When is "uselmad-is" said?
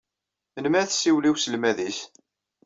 1.33-1.99